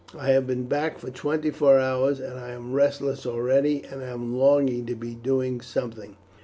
[0.17, 4.35] I have been back for twenty four hours, and I am restless already and am
[4.35, 6.15] longing to be doing something."